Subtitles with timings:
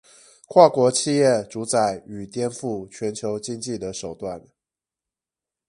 [0.47, 4.41] 跨國企業主宰與顛覆全球經濟的手段